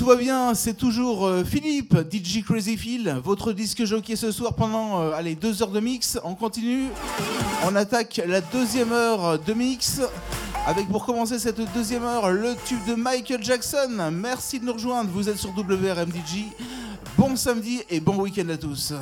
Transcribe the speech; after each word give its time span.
Tout 0.00 0.06
va 0.06 0.16
bien, 0.16 0.54
c'est 0.54 0.72
toujours 0.72 1.26
euh, 1.26 1.44
Philippe, 1.44 1.94
DJ 2.10 2.42
Crazy 2.42 2.78
Phil, 2.78 3.20
votre 3.22 3.52
disque 3.52 3.84
jockey 3.84 4.16
ce 4.16 4.32
soir 4.32 4.54
pendant 4.54 5.02
euh, 5.02 5.12
allez, 5.12 5.34
deux 5.34 5.62
heures 5.62 5.70
de 5.70 5.78
mix. 5.78 6.18
On 6.24 6.34
continue, 6.34 6.86
on 7.66 7.76
attaque 7.76 8.18
la 8.26 8.40
deuxième 8.40 8.92
heure 8.92 9.38
de 9.38 9.52
mix. 9.52 10.00
Avec 10.66 10.88
pour 10.88 11.04
commencer 11.04 11.38
cette 11.38 11.60
deuxième 11.74 12.02
heure, 12.04 12.30
le 12.30 12.54
tube 12.64 12.82
de 12.88 12.94
Michael 12.94 13.44
Jackson. 13.44 14.10
Merci 14.10 14.58
de 14.58 14.64
nous 14.64 14.72
rejoindre, 14.72 15.10
vous 15.12 15.28
êtes 15.28 15.36
sur 15.36 15.50
WRMDJ. 15.50 16.46
Bon 17.18 17.36
samedi 17.36 17.82
et 17.90 18.00
bon 18.00 18.16
week-end 18.16 18.48
à 18.48 18.56
tous. 18.56 18.94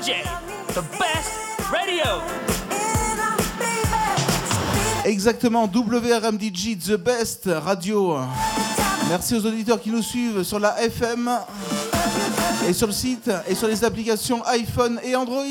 WRMDJ, 0.00 0.24
the 0.68 0.82
best 0.98 1.30
radio. 1.70 2.22
Exactement, 5.04 5.66
WRMDJ, 5.66 6.78
The 6.78 6.96
Best 6.96 7.46
Radio. 7.46 8.18
Merci 9.10 9.34
aux 9.34 9.44
auditeurs 9.44 9.78
qui 9.78 9.90
nous 9.90 10.02
suivent 10.02 10.42
sur 10.42 10.58
la 10.58 10.80
FM 10.82 11.30
et 12.66 12.72
sur 12.72 12.86
le 12.86 12.94
site 12.94 13.30
et 13.46 13.54
sur 13.54 13.68
les 13.68 13.84
applications 13.84 14.42
iPhone 14.46 14.98
et 15.04 15.14
Android. 15.14 15.44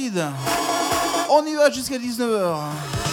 On 1.30 1.46
y 1.46 1.54
va 1.54 1.70
jusqu'à 1.70 2.00
19h. 2.00 3.09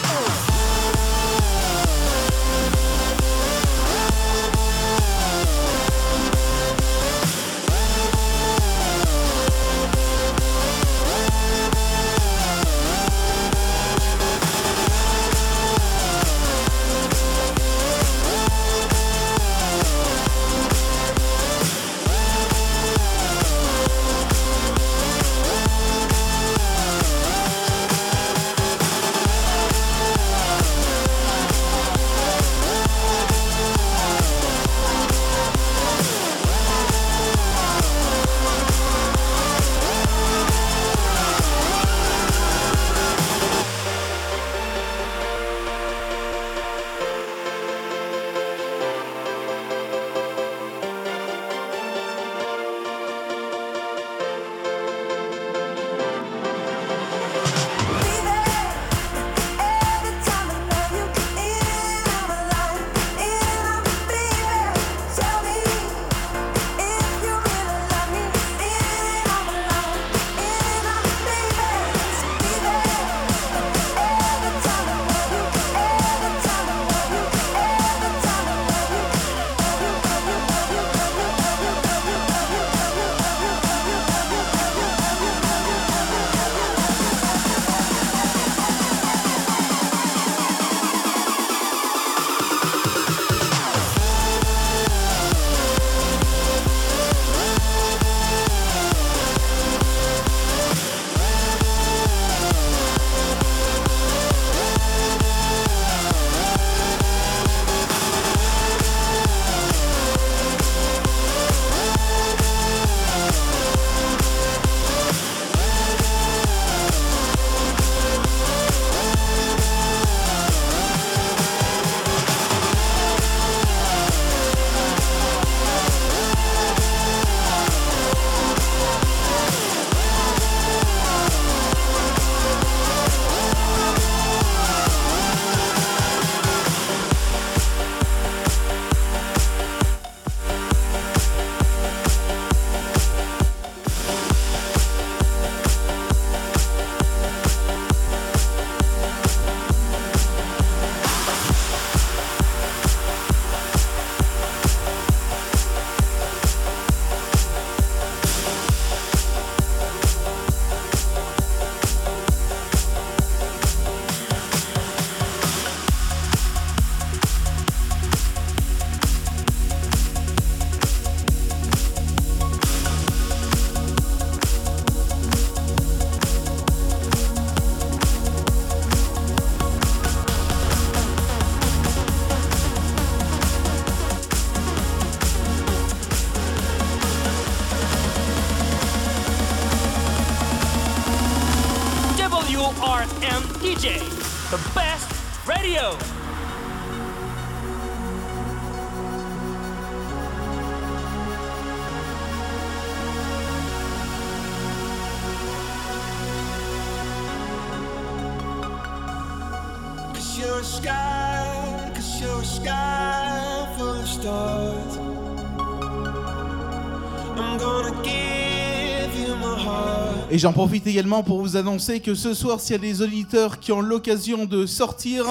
Et 220.37 220.39
j'en 220.39 220.53
profite 220.53 220.85
également 220.85 221.23
pour 221.23 221.41
vous 221.41 221.57
annoncer 221.57 221.99
que 221.99 222.13
ce 222.13 222.35
soir, 222.35 222.59
s'il 222.59 222.73
y 222.73 222.75
a 222.75 222.77
des 222.77 223.01
auditeurs 223.01 223.59
qui 223.59 223.71
ont 223.71 223.81
l'occasion 223.81 224.45
de 224.45 224.67
sortir, 224.67 225.25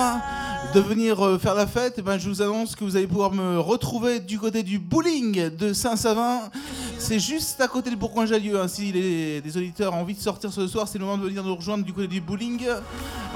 de 0.75 0.81
venir 0.81 1.25
euh, 1.25 1.39
faire 1.39 1.55
la 1.55 1.69
fête, 1.69 1.95
eh 1.99 2.03
ben, 2.03 2.19
je 2.19 2.29
vous 2.29 2.43
annonce 2.43 2.75
que 2.75 2.83
vous 2.83 2.97
allez 2.97 3.07
pouvoir 3.07 3.31
me 3.31 3.61
retrouver 3.61 4.19
du 4.19 4.37
côté 4.37 4.65
du 4.65 4.81
bowling 4.81 5.51
de 5.51 5.73
Saint-Savin. 5.73 6.51
C'est 6.99 7.21
juste 7.21 7.61
à 7.61 7.69
côté 7.69 7.91
de 7.91 7.95
Bourgoin-Jallieu. 7.95 8.61
Hein. 8.61 8.67
Si 8.67 8.91
les, 8.91 9.41
des 9.41 9.57
auditeurs 9.57 9.95
ont 9.95 10.01
envie 10.01 10.15
de 10.15 10.21
sortir 10.21 10.53
ce 10.53 10.67
soir, 10.67 10.89
c'est 10.89 10.99
le 10.99 11.05
moment 11.05 11.19
de 11.19 11.29
venir 11.29 11.45
nous 11.45 11.55
rejoindre 11.55 11.85
du 11.85 11.93
côté 11.93 12.09
du 12.09 12.21
bowling 12.21 12.67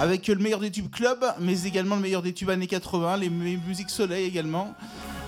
avec 0.01 0.27
le 0.27 0.35
meilleur 0.35 0.59
des 0.59 0.73
tubes 0.73 0.91
club, 0.91 1.25
mais 1.39 1.63
également 1.63 1.95
le 1.95 2.03
meilleur 2.03 2.23
des 2.23 2.33
tubes 2.33 2.51
années 2.51 2.67
80, 2.67 3.19
les 3.19 3.31
musiques 3.31 3.91
soleil 3.91 4.27
également. 4.27 4.75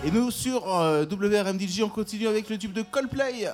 Et 0.05 0.11
nous 0.11 0.33
sur 0.33 0.75
euh, 0.75 1.05
WRMDJ, 1.09 1.83
on 1.85 1.89
continue 1.89 2.27
avec 2.27 2.51
le 2.51 2.59
tube 2.59 2.73
de 2.73 2.83
Coldplay. 2.83 3.47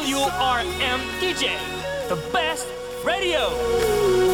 WRM 0.00 1.00
DJ, 1.20 1.58
the 2.08 2.16
best 2.32 2.66
radio. 3.04 4.29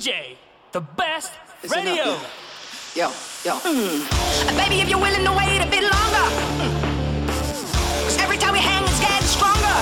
DJ, 0.00 0.34
the 0.72 0.80
best 0.80 1.30
radio. 1.68 2.16
Yo, 2.96 3.12
yo. 3.44 3.52
Mm. 3.68 4.00
Baby, 4.56 4.80
if 4.80 4.88
you're 4.88 4.98
willing 4.98 5.22
to 5.22 5.32
wait 5.36 5.60
a 5.60 5.68
bit 5.68 5.84
longer. 5.84 6.26
Cause 8.08 8.16
every 8.16 8.38
time 8.38 8.54
we 8.54 8.60
hang, 8.60 8.80
it's 8.88 8.96
getting 8.96 9.28
stronger. 9.28 9.76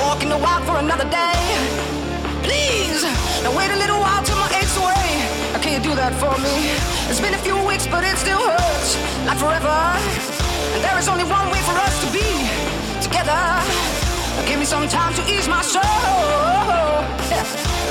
Walking 0.00 0.30
the 0.30 0.38
walk 0.38 0.64
for 0.64 0.78
another 0.80 1.04
day. 1.12 1.36
Please, 2.40 3.04
now 3.44 3.52
wait 3.52 3.68
a 3.68 3.76
little 3.76 4.00
while 4.00 4.24
till 4.24 4.40
my 4.40 4.48
aches 4.64 4.78
away. 4.80 5.04
Now, 5.52 5.60
can 5.60 5.76
you 5.76 5.82
do 5.84 5.94
that 5.94 6.16
for 6.16 6.32
me? 6.40 6.72
It's 7.12 7.20
been 7.20 7.34
a 7.34 7.42
few 7.44 7.60
weeks, 7.68 7.86
but 7.86 8.00
it 8.02 8.16
still 8.16 8.40
hurts. 8.40 8.96
Like 9.28 9.36
forever. 9.36 9.76
And 10.72 10.80
there 10.80 10.96
is 10.96 11.06
only 11.12 11.28
one 11.28 11.52
way 11.52 11.60
for 11.68 11.76
us 11.76 12.00
to 12.00 12.08
be 12.16 12.24
together. 13.04 13.36
Give 14.48 14.58
me 14.58 14.64
some 14.64 14.88
time 14.88 15.12
to 15.20 15.22
ease 15.28 15.48
my 15.48 15.60
soul. 15.60 15.84
And 17.28 17.75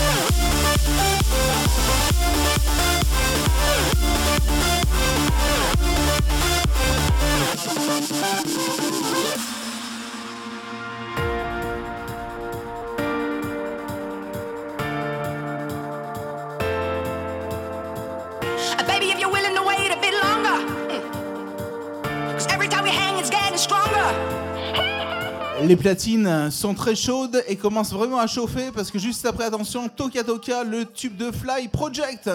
Thank 0.00 1.04
you. 1.04 1.09
Les 25.70 25.76
platines 25.76 26.50
sont 26.50 26.74
très 26.74 26.96
chaudes 26.96 27.44
et 27.46 27.54
commencent 27.54 27.92
vraiment 27.92 28.18
à 28.18 28.26
chauffer 28.26 28.72
parce 28.74 28.90
que 28.90 28.98
juste 28.98 29.24
après, 29.24 29.44
attention, 29.44 29.88
Toka 29.88 30.24
Toka, 30.24 30.64
le 30.64 30.84
tube 30.84 31.16
de 31.16 31.30
Fly 31.30 31.68
Project. 31.68 32.28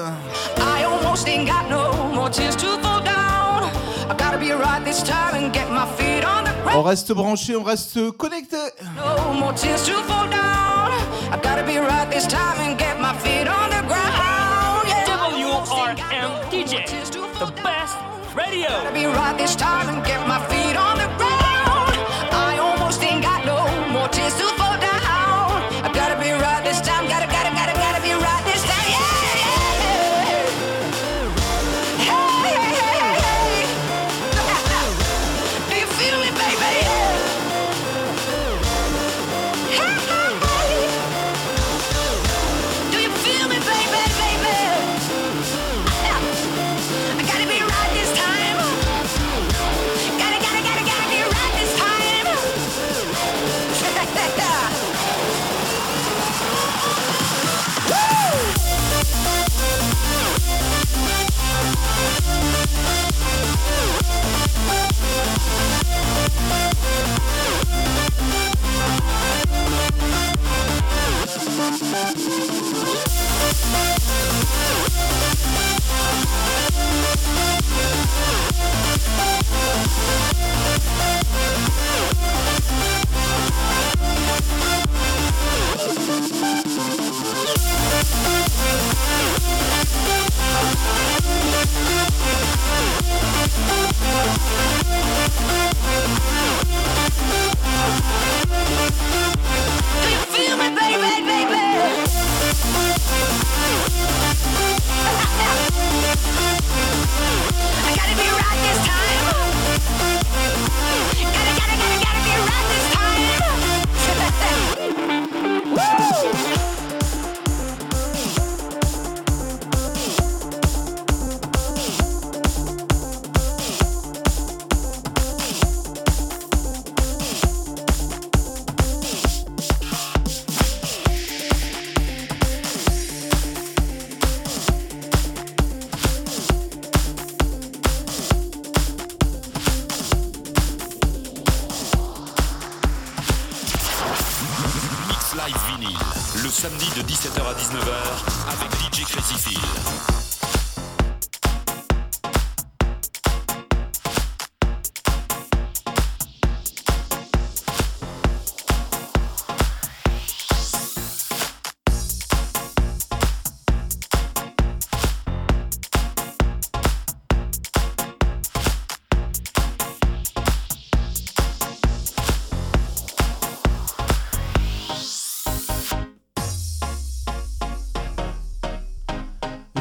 I 0.58 0.86
almost 0.86 1.28
ain't 1.28 1.46
got 1.46 1.70
no 1.70 1.92
more 2.14 2.30
tears 2.30 2.56
to 2.56 2.80
fall 2.82 3.02
down. 3.04 3.70
I 4.10 4.16
gotta 4.18 4.38
be 4.38 4.54
right 4.54 4.82
this 4.86 5.04
time 5.04 5.36
and 5.36 5.52
get 5.54 5.70
my 5.70 5.86
feet 5.98 6.24
on 6.24 6.46
the 6.46 6.52
On 6.52 6.64
ground. 6.64 6.86
reste 6.88 7.12
branché, 7.12 7.58
on 7.58 7.64
reste 7.66 8.10
connecté. 8.12 8.72
No 8.96 9.34
more 9.34 9.54
tears 9.54 9.84
to 9.84 9.96
fall 10.08 10.30
down. 10.30 10.94
I 11.30 11.38
gotta 11.44 11.66
be 11.66 11.78
right 11.78 12.10
this 12.10 12.28
time 12.28 12.58
and 12.62 12.78
get 12.80 13.02
my 13.02 13.14
feet 13.20 13.50
on 13.50 13.70
the 13.70 13.86
ground. 13.86 14.88
Yeah. 14.88 15.04
I 15.04 15.34
WRM 15.34 16.50
DJ, 16.50 16.86
the 17.38 17.52
best 17.62 17.98
radio. 18.34 18.70
Gotta 18.70 18.94
be 18.94 19.06
right 19.08 19.38
this 19.38 19.58
time 19.58 19.90
and 19.90 20.06
get 20.06 20.26
my 20.26 20.40
feet 20.48 20.78
on 20.78 20.96
the 20.96 21.04
ground. 21.04 21.05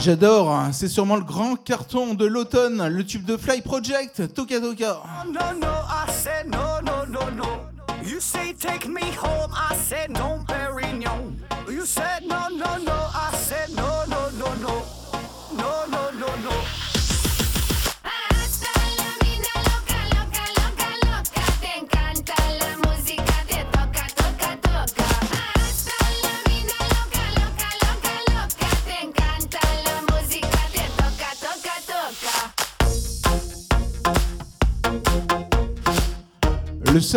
J'adore, 0.05 0.55
c'est 0.73 0.89
sûrement 0.89 1.17
le 1.17 1.25
grand 1.25 1.57
carton 1.57 2.13
de 2.13 2.27
l'automne, 2.27 2.89
le 2.89 3.07
tube 3.07 3.25
de 3.25 3.39
Fly 3.39 3.63
Project, 3.63 4.35
Toka 4.35 4.61
Toka. 4.61 5.01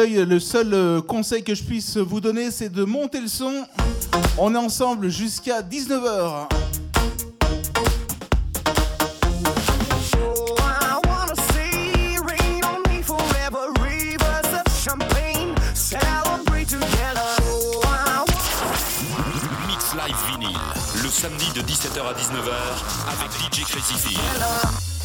Le 0.06 0.39
seul 0.39 0.74
euh, 0.74 1.01
conseil 1.01 1.44
que 1.44 1.56
je 1.56 1.63
puisse 1.63 1.98
vous 1.98 2.22
donner, 2.22 2.51
c'est 2.51 2.70
de 2.70 2.84
monter 2.84 3.20
le 3.20 3.27
son. 3.27 3.66
On 4.38 4.54
est 4.54 4.58
ensemble 4.58 5.10
jusqu'à 5.10 5.62
19h. 5.62 6.48
Mix 19.68 19.96
Live 19.96 20.16
Vinyl, 20.30 20.58
le 21.01 21.10
samedi 21.10 21.51
de 21.56 21.62
17h 21.62 22.01
à 22.01 22.13
19h 22.13 22.54
avec 23.10 23.32
DJ 23.51 23.63
Crazy 23.63 24.97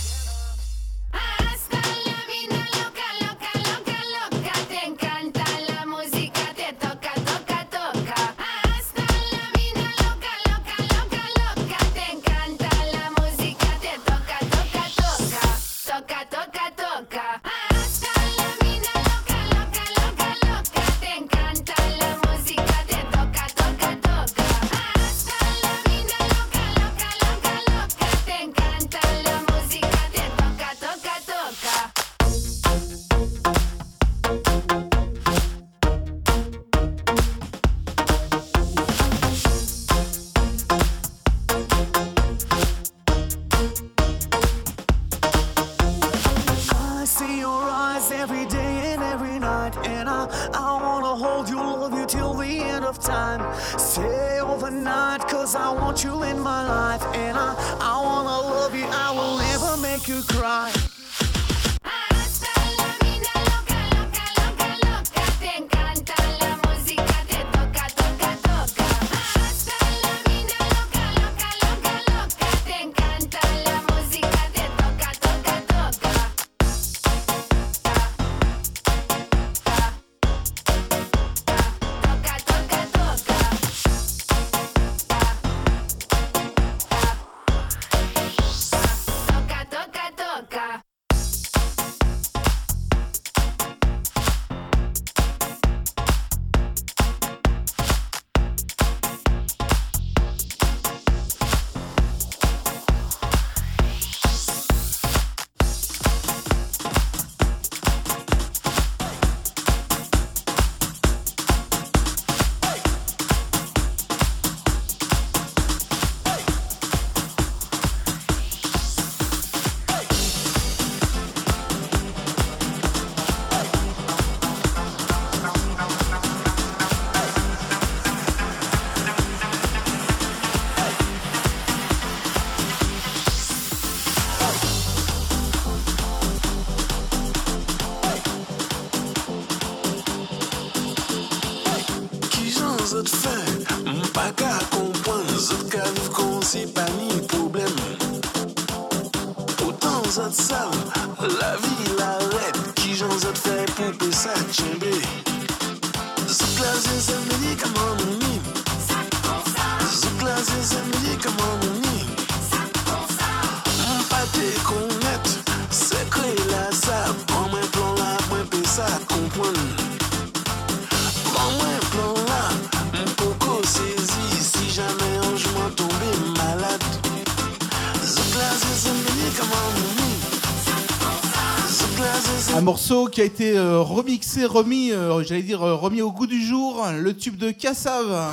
qui 183.12 183.20
a 183.20 183.24
été 183.24 183.56
euh, 183.56 183.78
remixé, 183.80 184.46
remis, 184.46 184.90
euh, 184.90 185.22
j'allais 185.22 185.42
dire 185.42 185.62
euh, 185.62 185.74
remis 185.74 186.00
au 186.00 186.10
goût 186.10 186.26
du 186.26 186.42
jour, 186.44 186.82
hein, 186.84 186.92
le 186.92 187.14
tube 187.14 187.36
de 187.36 187.50
Cassave, 187.50 188.10
hein. 188.10 188.30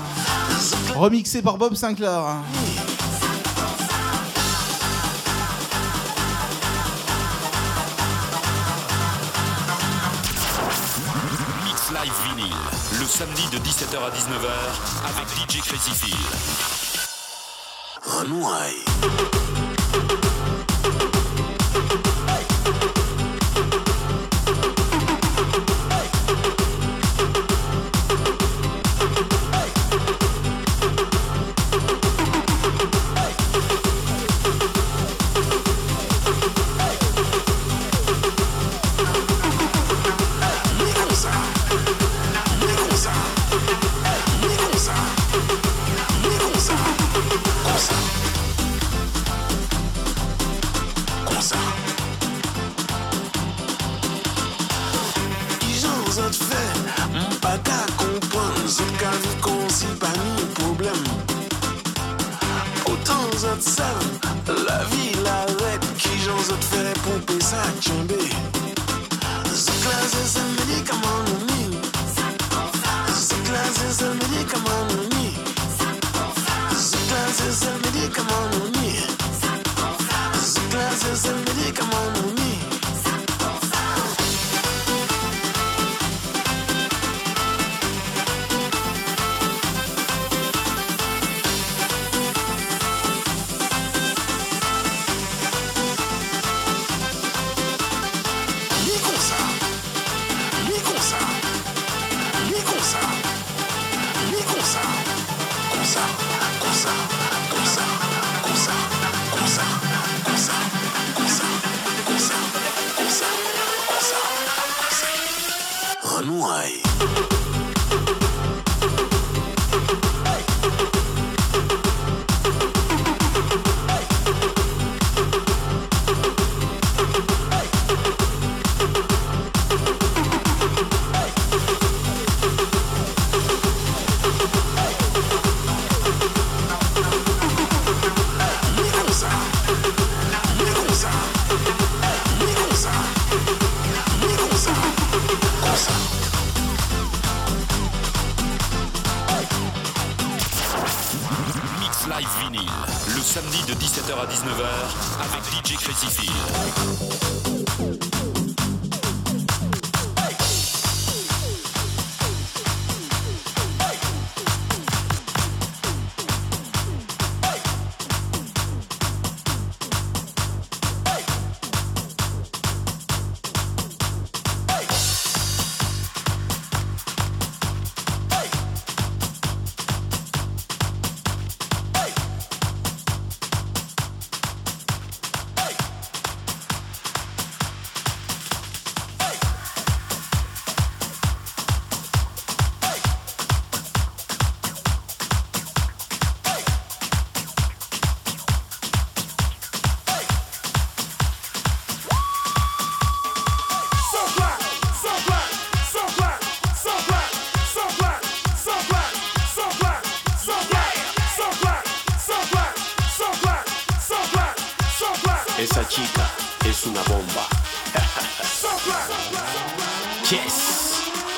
remixé 0.95 1.41
par 1.41 1.57
Bob 1.57 1.75
Sinclair. 1.75 2.19
Hein. 2.19 2.43
Mix 11.65 11.91
Live 11.91 12.13
Vinyl, 12.29 12.55
le 12.99 13.05
samedi 13.05 13.43
de 13.51 13.57
17h 13.57 13.97
à 13.97 14.09
19h 14.11 14.47
avec 15.09 15.27
DJ 15.27 15.59
Crazy 15.61 15.91
Phil. 15.91 16.15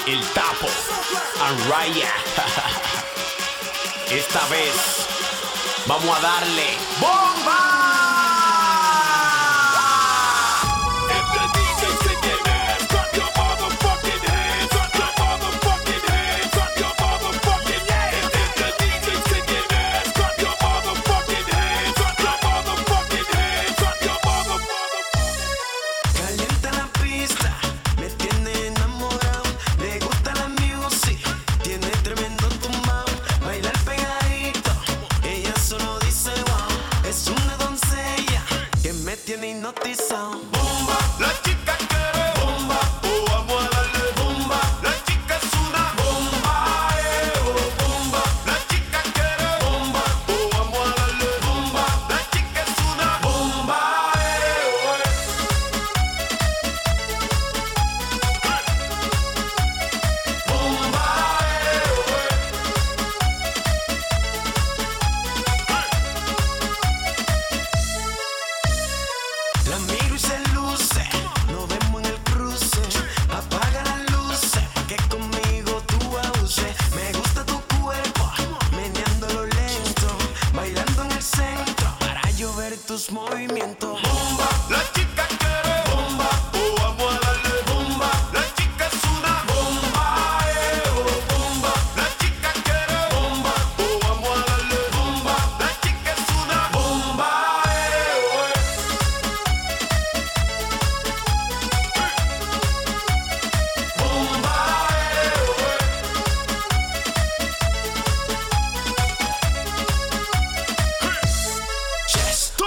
El 0.08 0.20
Tapo, 0.34 0.68
and 1.46 1.70
Raya. 1.70 2.10
Esta 4.10 4.46
vez 4.48 4.74
vamos 5.86 6.18
a 6.18 6.22
darle 6.22 6.78
bomba. 7.00 7.81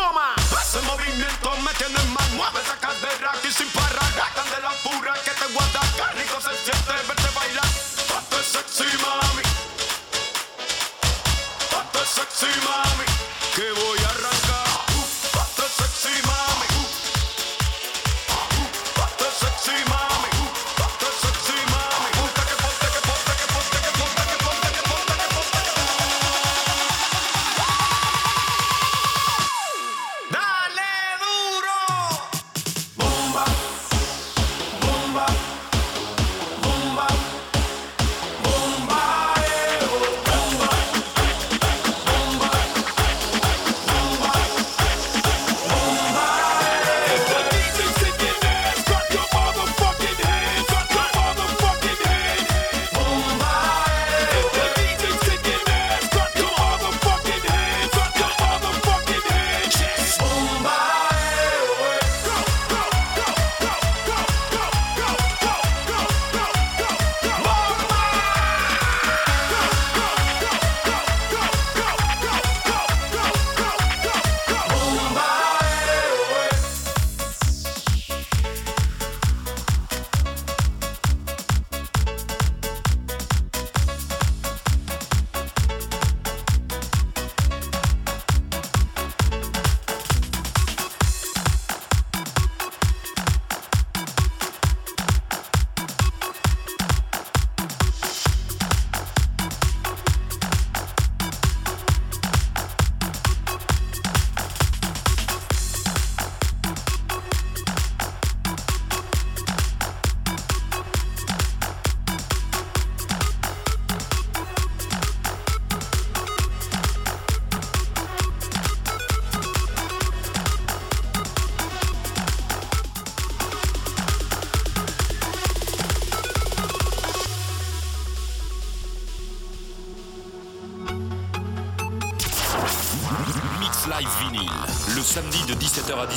toma. 0.04 0.34
Ese 0.60 0.80
movimiento 0.82 1.50
me 1.64 1.72
tiene 1.74 2.02
mal, 2.12 2.30
mueve 2.32 2.60
esa 2.60 2.76
cadera 2.76 3.32
aquí 3.32 3.50
sin 3.50 3.68
parar. 3.68 4.10
Gatan 4.16 4.48
de 4.54 4.60
la 4.62 4.72
pura 4.82 5.14
que 5.24 5.30
te 5.30 5.46
guarda, 5.52 5.80
rico 6.12 6.40
se 6.40 6.54
siente 6.64 6.92
verte 7.08 7.28
bailar. 7.34 7.68
Ponte 8.08 8.42
sexy, 8.42 8.84
mami. 9.02 9.43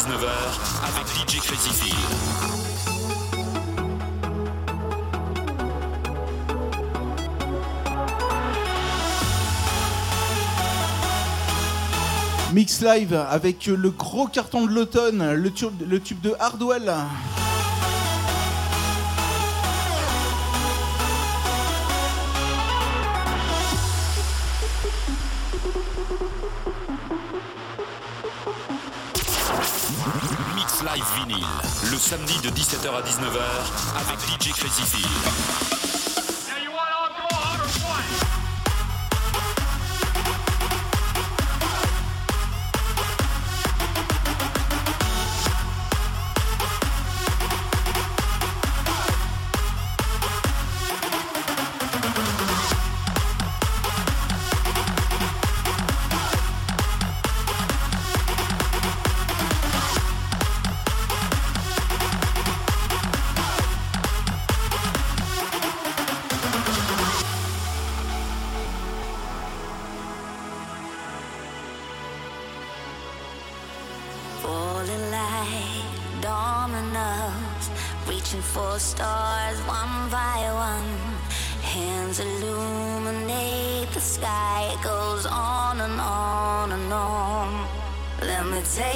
19h 0.08 0.30
avec 0.86 1.06
DJ 1.08 1.42
Crazy 1.42 1.92
Mix 12.54 12.82
live 12.82 13.14
avec 13.30 13.66
le 13.66 13.90
gros 13.90 14.28
carton 14.28 14.66
de 14.66 14.72
l'automne, 14.72 15.34
le 15.34 15.52
tube, 15.52 15.74
le 15.86 16.00
tube 16.00 16.22
de 16.22 16.34
Hardwell. 16.40 16.94
19h 33.08 33.40
avec 33.96 34.20
DJ 34.20 34.52
Crazy 34.52 34.84
Field. 34.84 35.77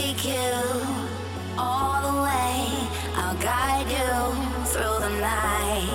take 0.01 0.25
you 0.25 0.53
all 1.57 2.01
the 2.07 2.15
way. 2.25 2.57
I'll 3.21 3.37
guide 3.37 3.89
you 3.97 4.11
through 4.71 4.97
the 5.05 5.13
night. 5.19 5.89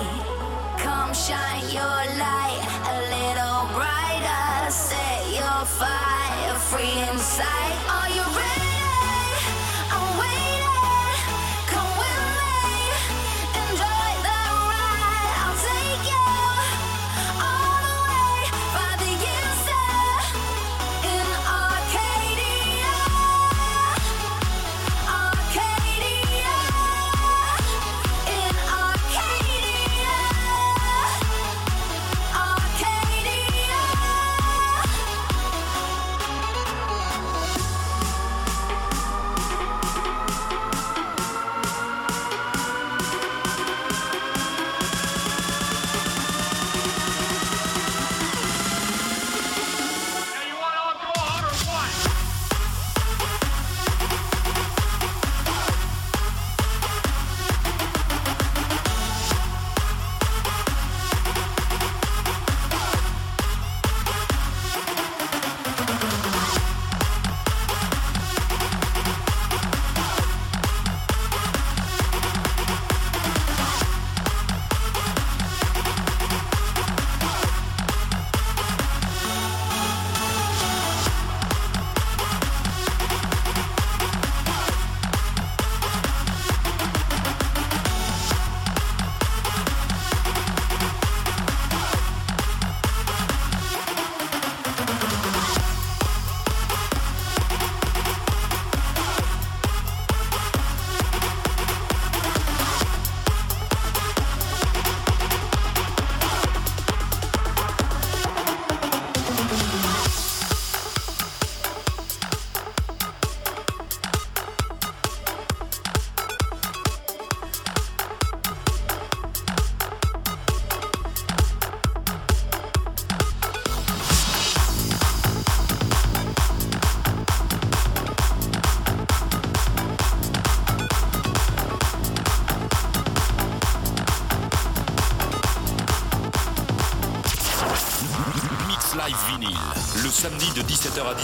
Come 0.77 1.13
shine 1.13 1.67
your 1.79 1.99
light 2.23 2.61
a 2.93 2.97
little 3.15 3.61
brighter. 3.75 4.71
Set 4.71 5.21
your 5.39 5.59
fire 5.79 6.55
free 6.69 6.95
inside. 7.09 8.06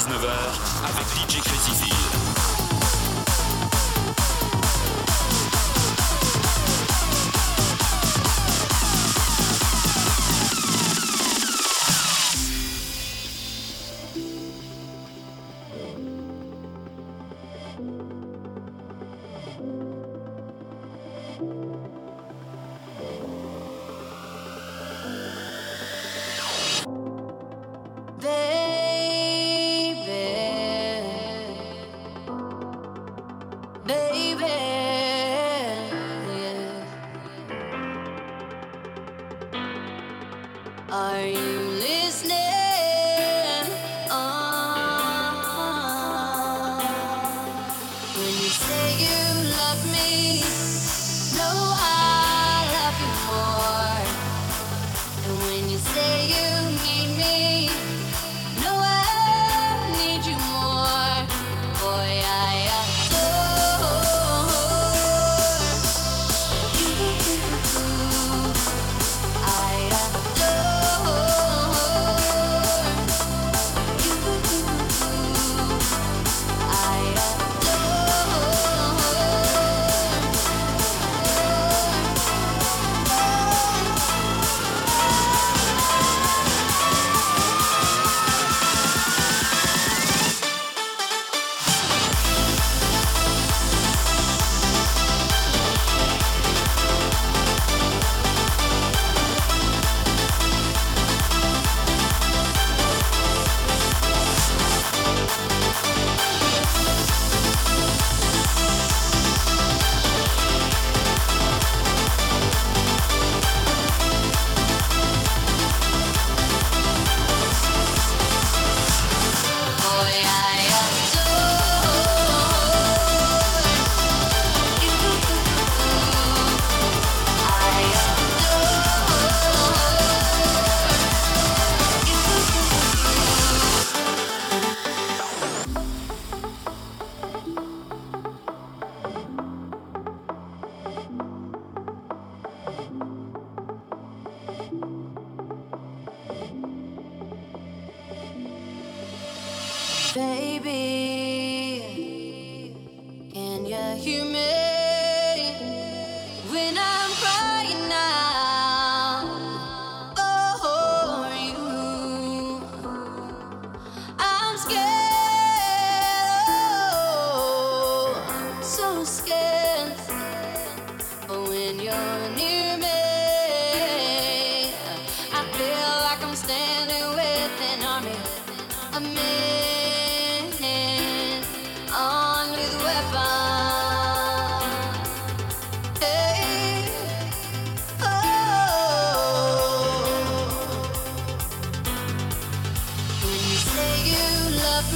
19h 0.07 0.52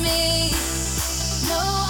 me, 0.02 0.52
no, 1.48 1.87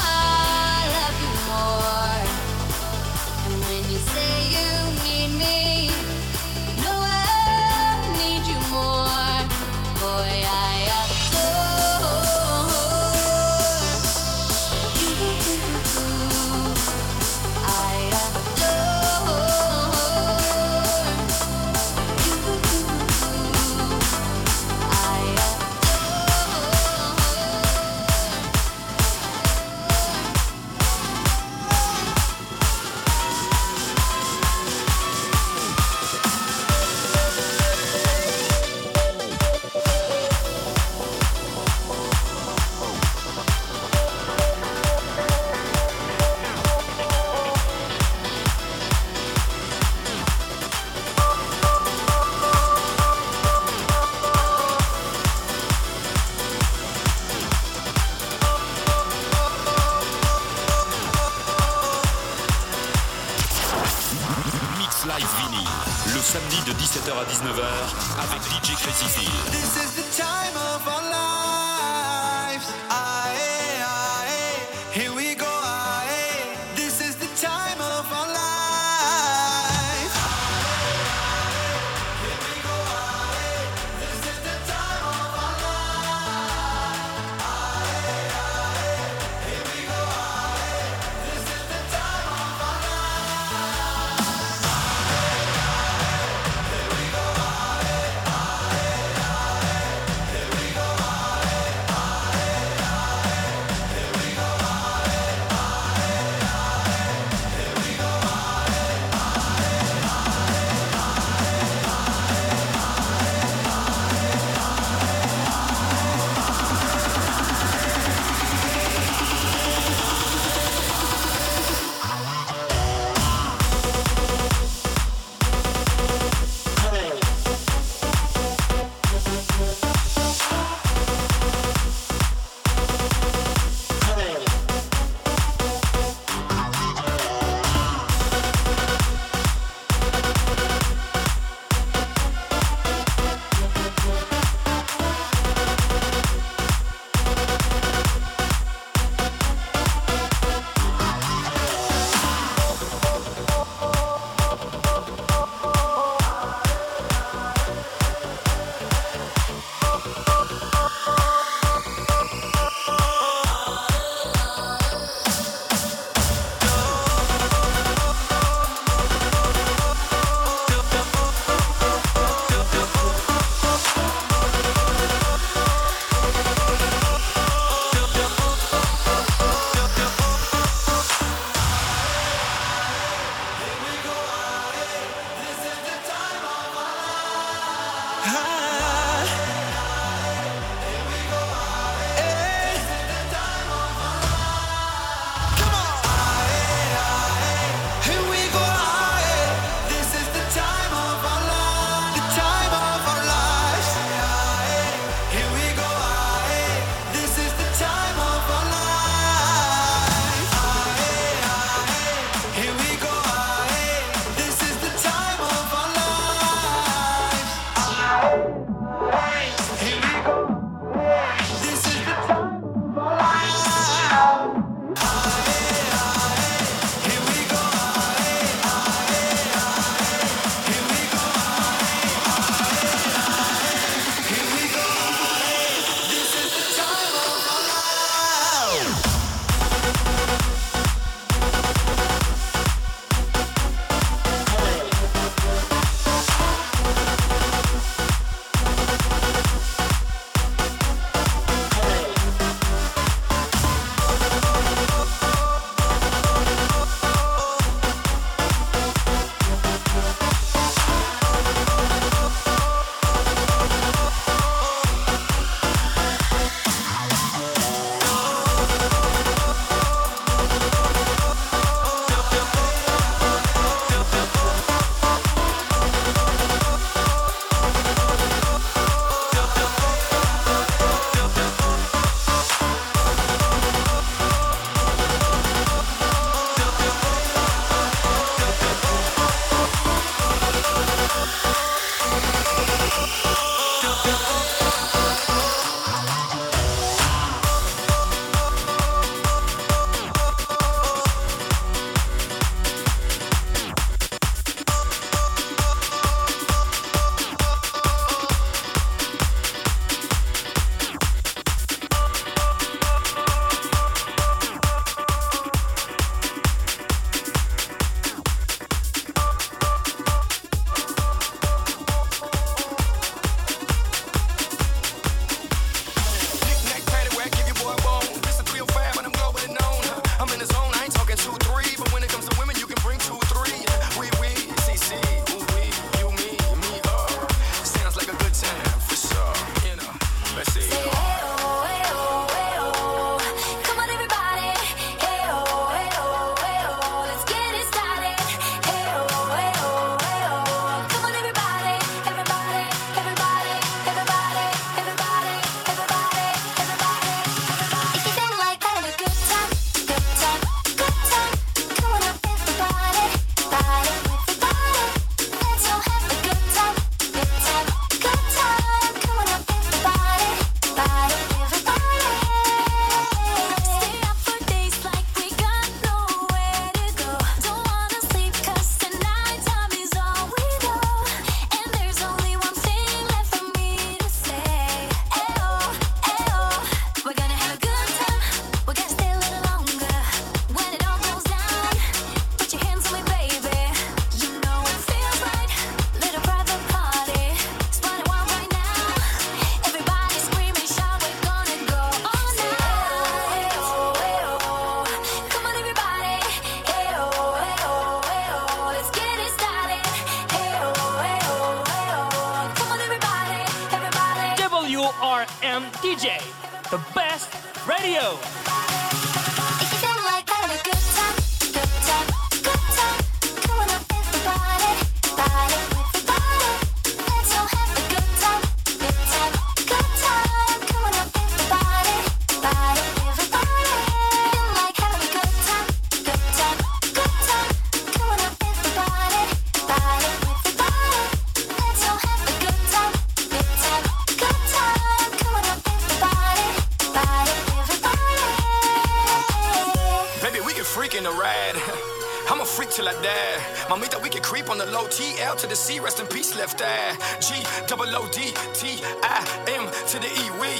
in 450.97 451.03
the 451.03 451.11
ride. 451.11 451.55
I'm 452.29 452.41
a 452.41 452.45
freak 452.45 452.69
till 452.71 452.89
I 452.89 452.93
die. 452.93 453.37
Mamita, 453.69 454.01
we 454.01 454.09
can 454.09 454.21
creep 454.21 454.49
on 454.49 454.57
the 454.57 454.65
low 454.65 454.85
TL 454.87 455.37
to 455.37 455.47
the 455.47 455.55
C. 455.55 455.79
Rest 455.79 455.99
in 455.99 456.07
peace, 456.07 456.35
left 456.35 456.61
eye. 456.61 456.97
G 457.21 457.35
double 457.67 457.85
O 457.95 458.07
D 458.11 458.33
T 458.53 458.81
I 459.03 459.17
M 459.47 459.65
to 459.91 459.99
the 459.99 460.07
E. 460.07 460.25
We 460.41 460.53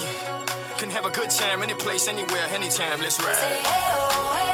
can 0.78 0.90
have 0.92 1.06
a 1.06 1.10
good 1.10 1.30
time 1.30 1.64
any 1.64 1.74
place, 1.74 2.08
anywhere, 2.08 2.48
anytime. 2.52 3.02
Let's 3.02 3.20
ride. 3.20 3.36
Oh, 3.66 4.47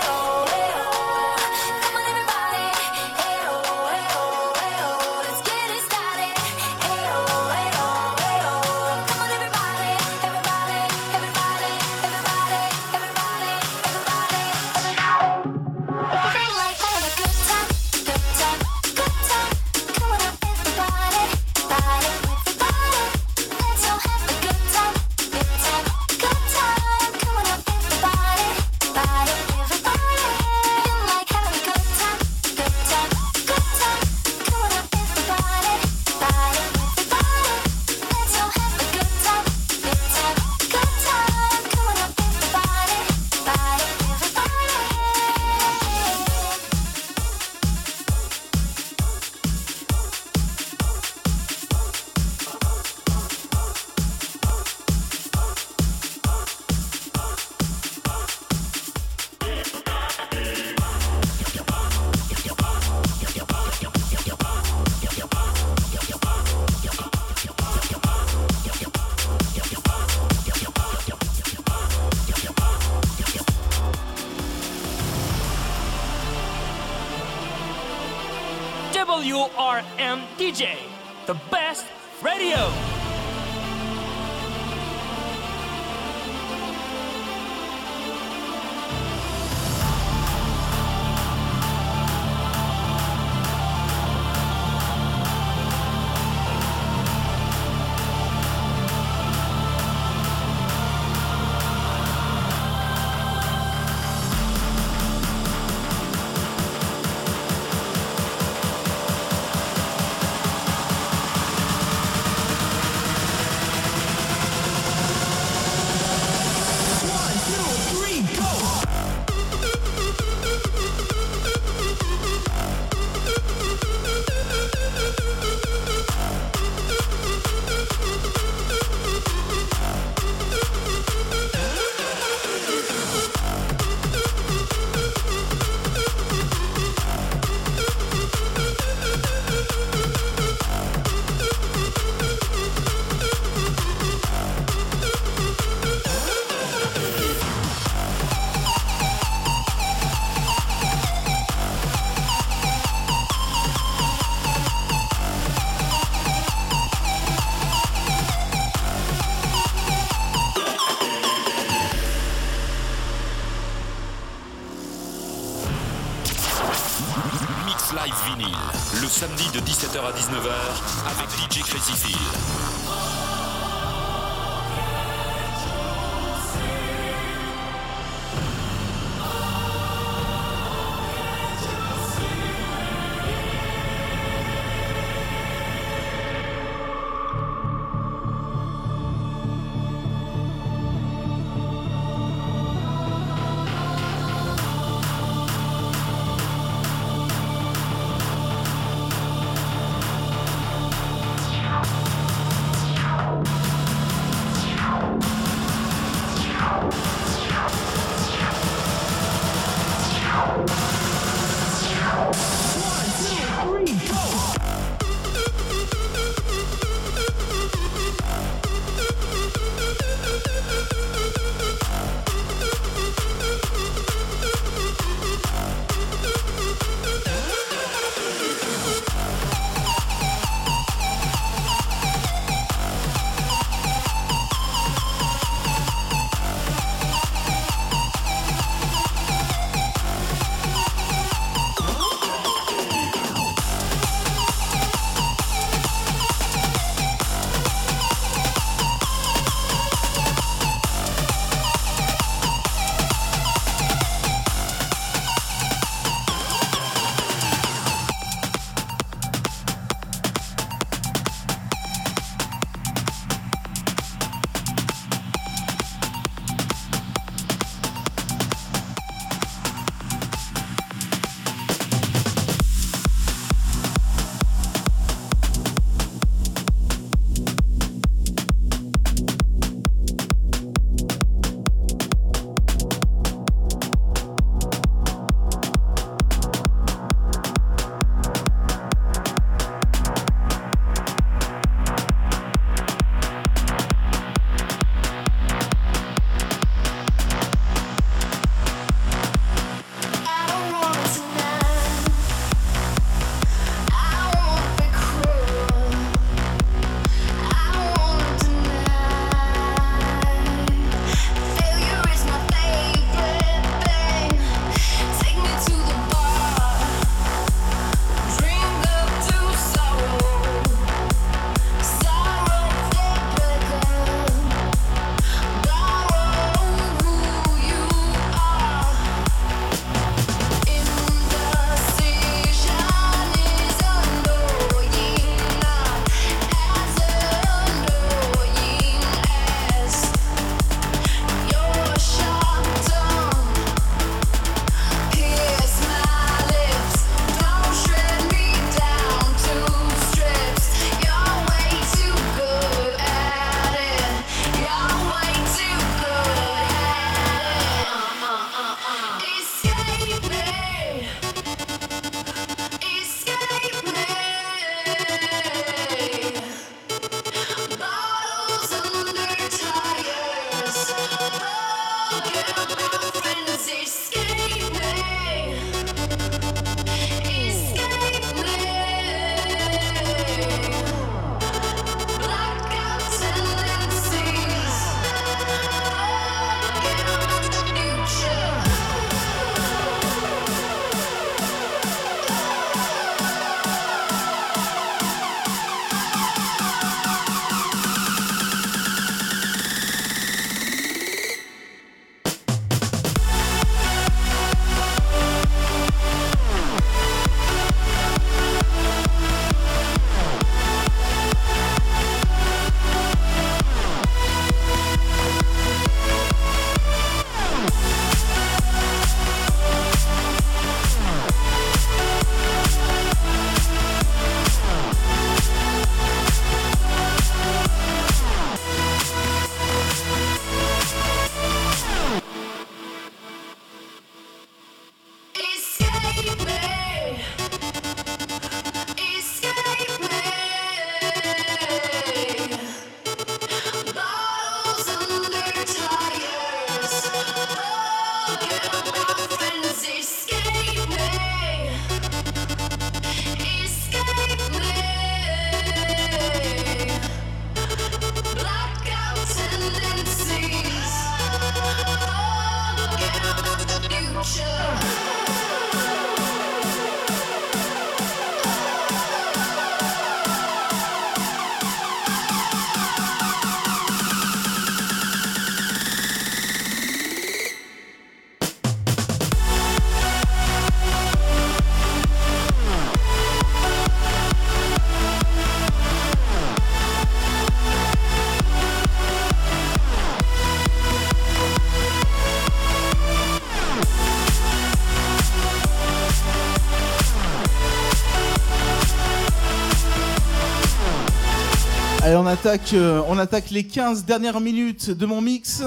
Euh, 502.45 503.01
on 503.07 503.17
attaque 503.19 503.51
les 503.51 503.63
15 503.63 504.03
dernières 504.03 504.41
minutes 504.41 504.89
de 504.89 505.05
mon 505.05 505.21
mix. 505.21 505.63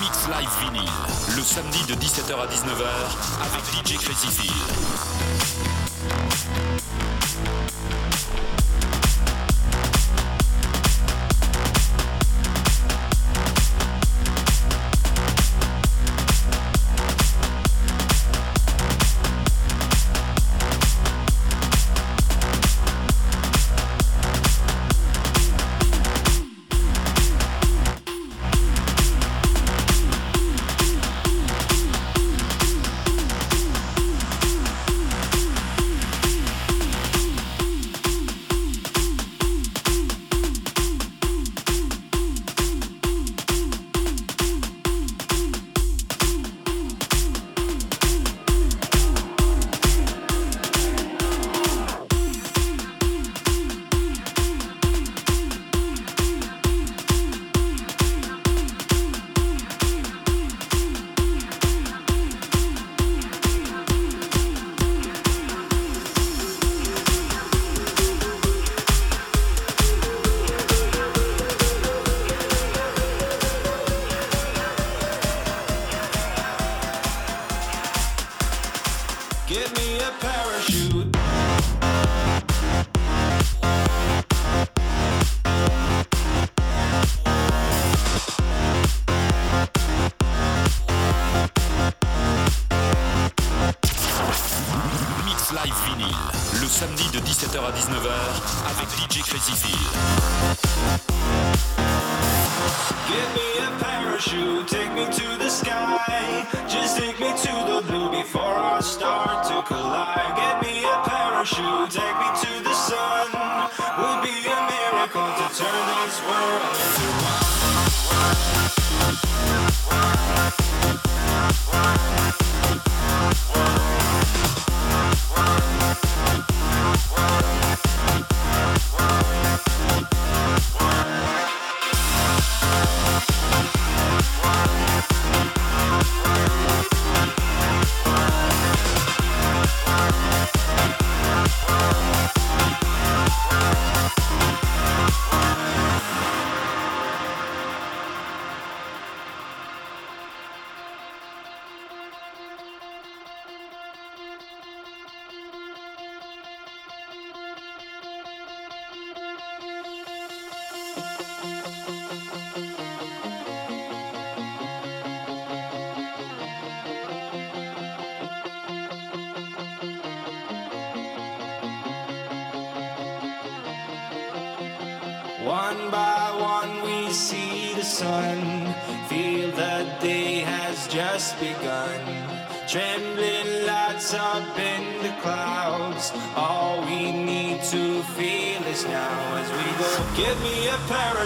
Mix 0.00 0.26
Live 0.26 0.48
Vinyl, 0.60 0.90
le 1.36 1.42
samedi 1.42 1.78
de 1.86 1.94
17h 1.94 2.34
à 2.34 2.46
19h 2.46 2.88
avec 3.40 3.62
DJ 3.86 3.96
Crazy 3.98 4.50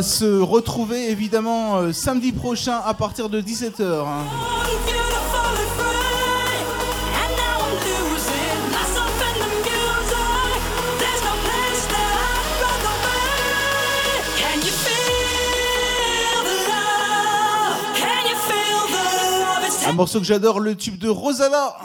va 0.00 0.02
se 0.02 0.40
retrouver 0.40 1.10
évidemment 1.10 1.76
euh, 1.76 1.92
samedi 1.92 2.32
prochain 2.32 2.80
à 2.86 2.94
partir 2.94 3.28
de 3.28 3.38
17h. 3.42 3.82
Hein. 3.82 4.24
Un 19.86 19.92
morceau 19.92 20.18
que 20.18 20.24
j'adore, 20.24 20.60
le 20.60 20.76
tube 20.76 20.96
de 20.96 21.10
Rosala. 21.10 21.76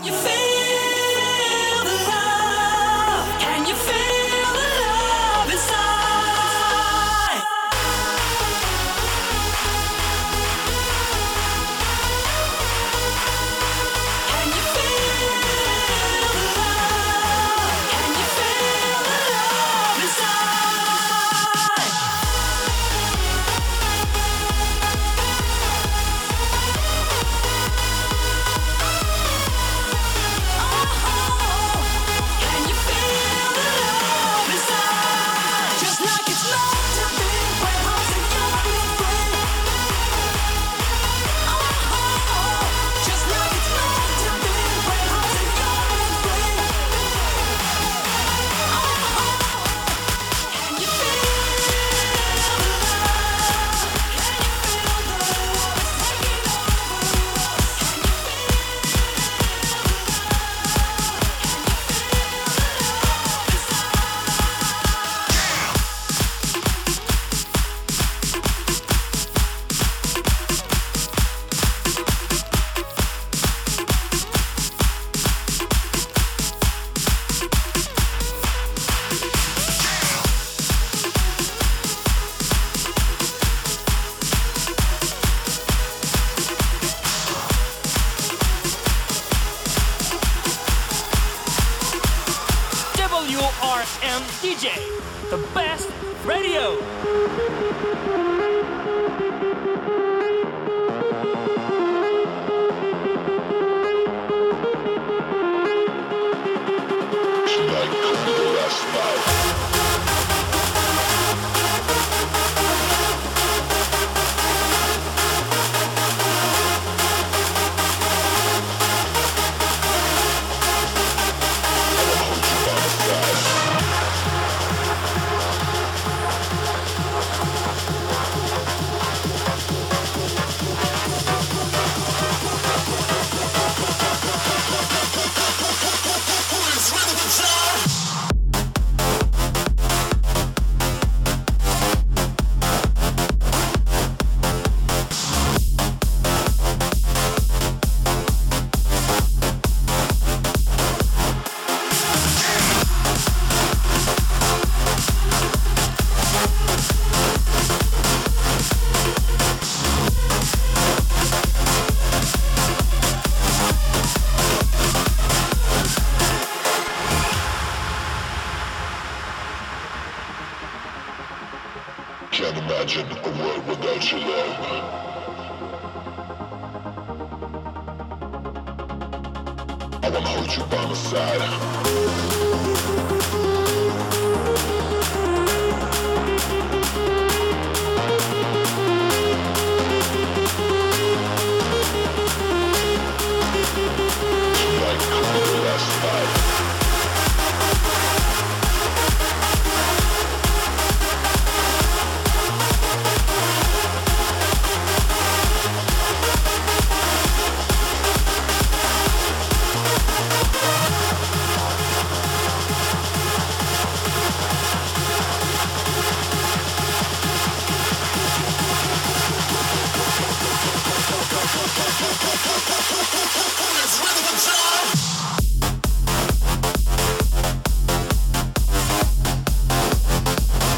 I 180.06 180.10
wanna 180.10 180.28
hold 180.28 180.56
you 180.56 180.64
by 180.66 180.86
my 180.86 180.94
side. 180.94 181.56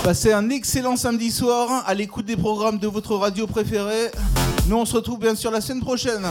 Passez 0.08 0.32
un 0.32 0.49
excellent 0.49 0.95
samedi 0.95 1.32
soir 1.32 1.84
à 1.86 1.93
l'écoute 1.93 2.26
des 2.26 2.38
programmes 2.38 2.80
de 2.80 2.88
votre 2.88 3.14
radio 3.18 3.45
préférée. 3.45 4.10
Nous 4.70 4.78
on 4.78 4.86
se 4.86 4.95
retrouve 4.95 5.20
bien 5.20 5.36
sûr 5.36 5.51
la 5.51 5.60
semaine 5.60 5.82
prochaine. 5.82 6.26